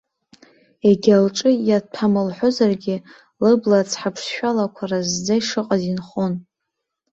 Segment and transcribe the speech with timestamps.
[0.89, 2.95] Егьа лҿы иаҭәам лҳәозаргьы,
[3.43, 6.33] лыбла цхаԥшшәалақәа разӡа ишыҟаз инхон.